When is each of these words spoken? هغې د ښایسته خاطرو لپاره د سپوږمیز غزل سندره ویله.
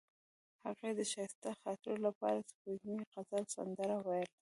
هغې 0.63 0.89
د 0.97 1.01
ښایسته 1.11 1.49
خاطرو 1.61 1.95
لپاره 2.05 2.37
د 2.41 2.47
سپوږمیز 2.51 3.07
غزل 3.13 3.43
سندره 3.55 3.97
ویله. 4.05 4.35